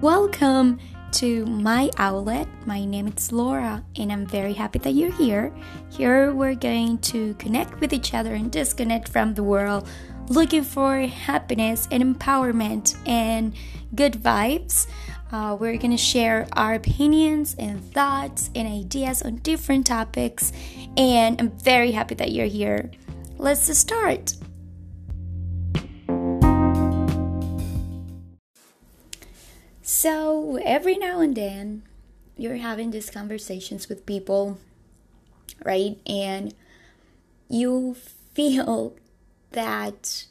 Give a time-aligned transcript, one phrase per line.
[0.00, 0.78] Welcome
[1.14, 2.46] to my outlet.
[2.66, 5.52] My name is Laura, and I'm very happy that you're here.
[5.90, 9.88] Here, we're going to connect with each other and disconnect from the world,
[10.28, 13.54] looking for happiness and empowerment and
[13.92, 14.86] good vibes.
[15.32, 20.52] Uh, we're going to share our opinions and thoughts and ideas on different topics,
[20.96, 22.92] and I'm very happy that you're here.
[23.36, 24.34] Let's start.
[30.00, 31.82] So, every now and then,
[32.36, 34.60] you're having these conversations with people,
[35.64, 35.98] right?
[36.06, 36.54] And
[37.48, 37.96] you
[38.32, 38.94] feel
[39.50, 40.26] that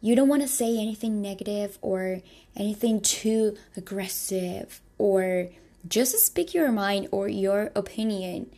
[0.00, 2.20] you don't want to say anything negative or
[2.56, 5.50] anything too aggressive or
[5.86, 8.50] just speak your mind or your opinion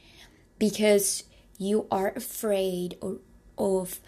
[0.58, 1.24] because
[1.58, 2.96] you are afraid
[3.58, 4.00] of,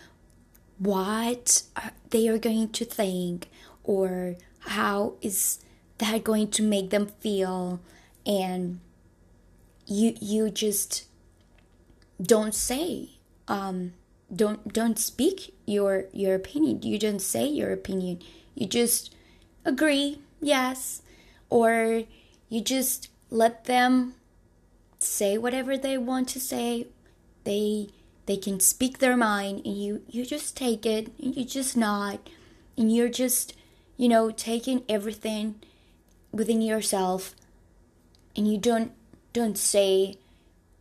[0.78, 3.50] what uh, they are going to think
[3.84, 5.58] or how is
[6.00, 7.80] that are going to make them feel
[8.26, 8.80] and
[9.86, 11.04] you you just
[12.22, 13.10] don't say
[13.48, 13.92] um
[14.34, 16.82] don't don't speak your your opinion.
[16.82, 18.20] You don't say your opinion.
[18.54, 19.14] You just
[19.64, 21.02] agree yes
[21.48, 22.04] or
[22.48, 24.14] you just let them
[24.98, 26.86] say whatever they want to say.
[27.44, 27.88] They
[28.26, 32.20] they can speak their mind and you you just take it and you just nod
[32.76, 33.54] and you're just
[33.96, 35.56] you know taking everything
[36.32, 37.34] within yourself
[38.36, 38.92] and you don't
[39.32, 40.16] don't say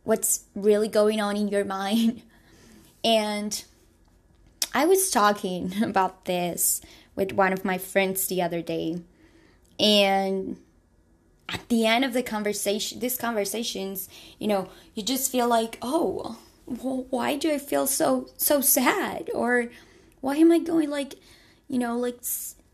[0.04, 2.22] what's really going on in your mind.
[3.04, 3.64] And
[4.72, 6.80] i was talking about this
[7.16, 9.00] with one of my friends the other day
[9.80, 10.56] and
[11.48, 16.38] at the end of the conversation these conversations you know you just feel like oh
[16.66, 19.28] well, why do i feel so so sad?
[19.34, 19.70] Or
[20.20, 21.14] why am i going like
[21.68, 22.22] you know like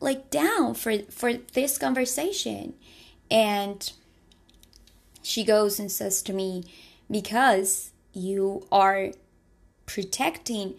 [0.07, 2.73] like down for for this conversation.
[3.31, 3.93] And
[5.23, 6.65] she goes and says to me
[7.11, 9.11] because you are
[9.85, 10.77] protecting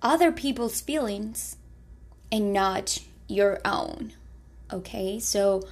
[0.00, 1.56] other people's feelings
[2.30, 4.12] and not your own.
[4.72, 5.18] Okay?
[5.18, 5.62] So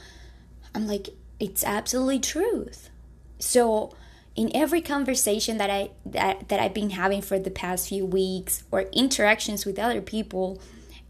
[0.75, 1.09] i'm like
[1.39, 2.91] it's absolutely truth.
[3.39, 3.95] So
[4.35, 8.65] in every conversation that i that, that i've been having for the past few weeks
[8.71, 10.61] or interactions with other people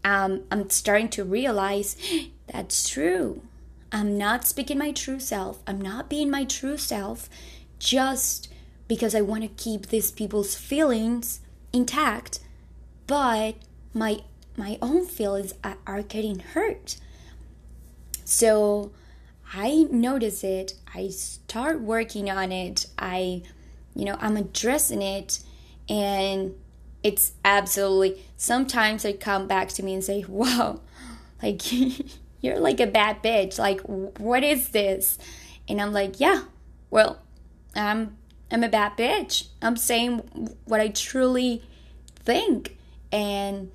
[0.03, 1.95] um, I'm starting to realize
[2.47, 3.41] that's true.
[3.91, 5.61] I'm not speaking my true self.
[5.65, 7.29] I'm not being my true self
[7.79, 8.51] just
[8.87, 11.41] because I want to keep these people's feelings
[11.73, 12.39] intact,
[13.05, 13.55] but
[13.93, 14.21] my
[14.57, 16.97] my own feelings are, are getting hurt.
[18.25, 18.91] So
[19.53, 20.73] I notice it.
[20.93, 22.87] I start working on it.
[22.97, 23.43] I,
[23.95, 25.39] you know, I'm addressing it,
[25.87, 26.55] and
[27.07, 30.81] it's absolutely sometimes they come back to me and say wow
[31.41, 31.61] like
[32.41, 33.57] you're like a bad bitch.
[33.57, 35.17] Like what is this?
[35.69, 36.43] And i'm like yeah
[36.89, 37.21] well
[37.75, 38.17] i'm
[38.51, 39.47] i'm a bad bitch.
[39.61, 40.19] I'm saying
[40.65, 41.63] what i truly
[42.15, 42.77] think
[43.11, 43.71] and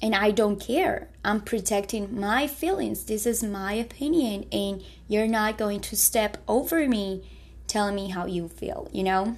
[0.00, 1.08] and i don't care.
[1.22, 3.04] I'm protecting my feelings.
[3.04, 7.28] This is my opinion and you're not going to step over me
[7.66, 9.36] telling me how you feel you know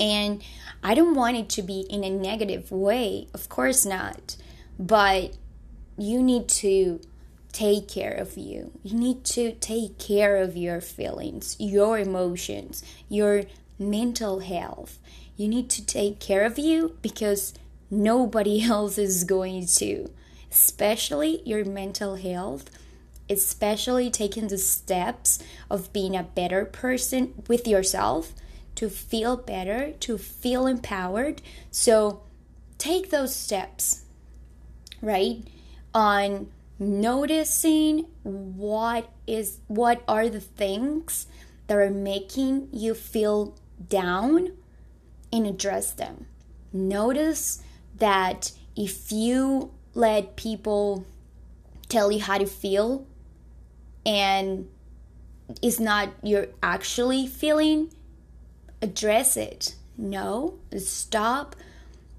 [0.00, 0.42] and
[0.82, 4.36] I don't want it to be in a negative way, of course not.
[4.78, 5.36] But
[5.98, 7.00] you need to
[7.52, 8.72] take care of you.
[8.82, 13.42] You need to take care of your feelings, your emotions, your
[13.78, 14.98] mental health.
[15.36, 17.52] You need to take care of you because
[17.90, 20.10] nobody else is going to,
[20.50, 22.70] especially your mental health,
[23.28, 28.32] especially taking the steps of being a better person with yourself
[28.76, 31.42] to feel better, to feel empowered.
[31.70, 32.22] So
[32.78, 34.04] take those steps,
[35.02, 35.42] right?
[35.94, 36.48] On
[36.78, 41.26] noticing what is what are the things
[41.66, 43.54] that are making you feel
[43.88, 44.52] down
[45.32, 46.26] and address them.
[46.72, 47.62] Notice
[47.96, 51.04] that if you let people
[51.88, 53.06] tell you how to feel
[54.06, 54.68] and
[55.60, 57.92] it's not you're actually feeling
[58.82, 59.74] address it.
[59.96, 61.56] No, stop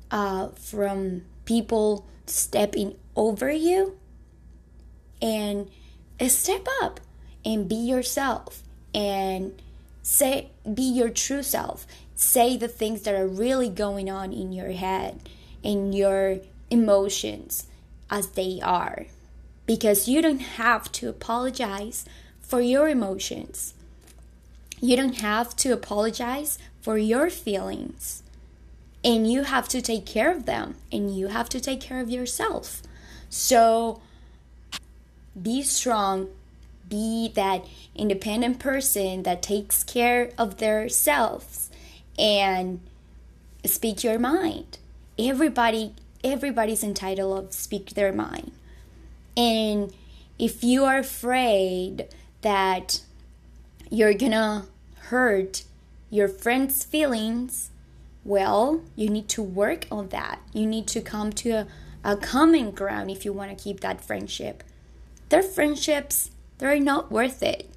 [0.09, 3.97] uh, from people stepping over you
[5.21, 5.69] and
[6.27, 6.99] step up
[7.43, 8.61] and be yourself
[8.93, 9.59] and
[10.03, 11.87] say be your true self.
[12.15, 15.21] Say the things that are really going on in your head
[15.63, 17.67] in your emotions
[18.09, 19.05] as they are.
[19.65, 22.05] Because you don't have to apologize
[22.39, 23.73] for your emotions
[24.81, 28.23] you don't have to apologize for your feelings.
[29.03, 30.75] And you have to take care of them.
[30.91, 32.81] And you have to take care of yourself.
[33.29, 34.01] So
[35.39, 36.29] be strong,
[36.89, 41.69] be that independent person that takes care of themselves
[42.19, 42.81] and
[43.63, 44.77] speak your mind.
[45.17, 45.93] Everybody
[46.23, 48.51] everybody's entitled to speak their mind.
[49.35, 49.91] And
[50.37, 52.07] if you are afraid
[52.41, 53.01] that
[53.91, 54.65] you're gonna
[55.09, 55.63] hurt
[56.09, 57.69] your friend's feelings,
[58.23, 60.39] well, you need to work on that.
[60.53, 61.67] You need to come to a,
[62.03, 64.63] a common ground if you want to keep that friendship.
[65.29, 67.69] Their friendships, they're not worth it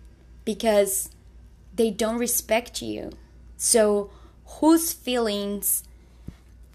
[0.44, 1.10] because
[1.74, 3.10] they don't respect you.
[3.56, 4.10] So,
[4.60, 5.82] whose feelings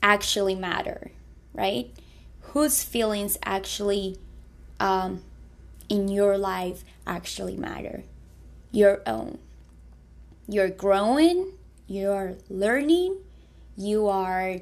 [0.04, 1.12] actually matter,
[1.54, 1.92] right?
[2.54, 4.18] Whose feelings actually
[4.80, 5.24] um,
[5.88, 8.04] in your life actually matter?
[8.72, 9.40] Your own.
[10.48, 11.54] You're growing,
[11.88, 13.18] you're learning,
[13.76, 14.58] you are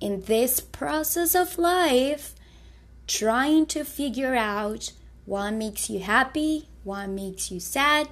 [0.00, 2.34] in this process of life
[3.06, 4.92] trying to figure out
[5.24, 8.08] what makes you happy, what makes you sad,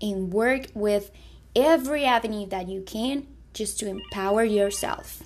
[0.00, 1.10] and work with
[1.54, 5.22] every avenue that you can just to empower yourself.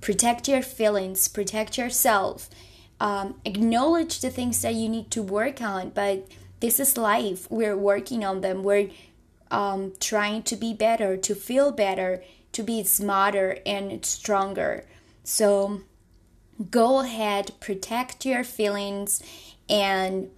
[0.00, 2.50] Protect your feelings, protect yourself,
[3.00, 6.28] um, acknowledge the things that you need to work on, but
[6.60, 7.46] this is life.
[7.50, 8.62] We're working on them.
[8.62, 8.90] We're
[9.50, 12.22] um, trying to be better, to feel better,
[12.52, 14.84] to be smarter and stronger.
[15.24, 15.82] So
[16.70, 19.22] go ahead, protect your feelings,
[19.68, 20.30] and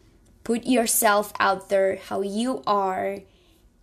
[0.44, 3.18] put yourself out there how you are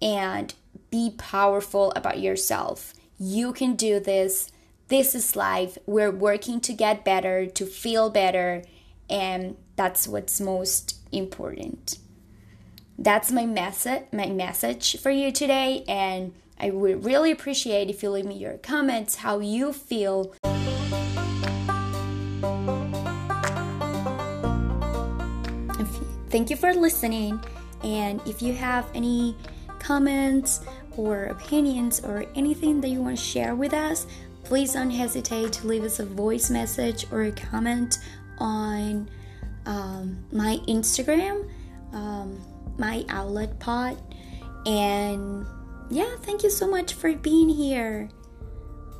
[0.01, 0.53] and
[0.89, 2.93] be powerful about yourself.
[3.17, 4.51] You can do this.
[4.87, 5.77] This is life.
[5.85, 8.63] We're working to get better, to feel better,
[9.09, 11.97] and that's what's most important.
[13.05, 18.09] That's my message my message for you today and I would really appreciate if you
[18.09, 20.33] leave me your comments how you feel.
[26.31, 27.39] Thank you for listening
[27.83, 29.37] and if you have any
[29.77, 30.61] comments
[30.97, 34.07] or opinions or anything that you want to share with us,
[34.43, 37.99] please don't hesitate to leave us a voice message or a comment
[38.39, 39.07] on
[39.67, 41.47] um, my Instagram,
[42.77, 44.01] my outlet pod.
[44.65, 45.45] And
[45.89, 48.09] yeah, thank you so much for being here.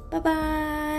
[0.10, 0.95] Bye bye.